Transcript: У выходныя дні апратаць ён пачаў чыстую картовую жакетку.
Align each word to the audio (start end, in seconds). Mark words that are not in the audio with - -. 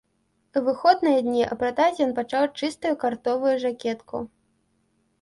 У 0.57 0.63
выходныя 0.69 1.19
дні 1.27 1.43
апратаць 1.57 2.01
ён 2.07 2.11
пачаў 2.23 2.49
чыстую 2.59 2.95
картовую 3.07 3.55
жакетку. 3.69 4.17